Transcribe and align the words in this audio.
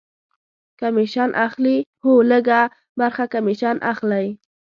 کمیشن 0.79 1.29
اخلي؟ 1.45 1.77
هو، 2.03 2.13
لږ 2.31 2.45
ه 2.57 2.61
برخه 2.99 3.23
کمیشن 3.33 3.75
اخلی 3.91 4.25